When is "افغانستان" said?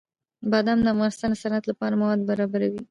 0.93-1.29